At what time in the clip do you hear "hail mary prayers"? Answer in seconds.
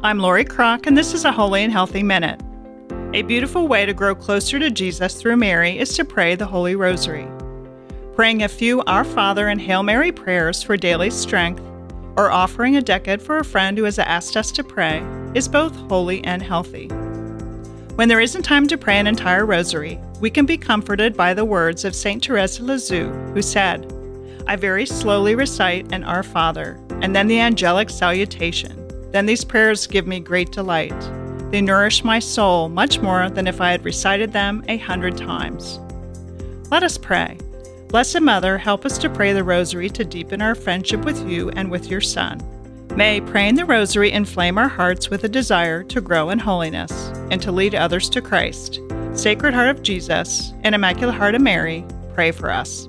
9.60-10.62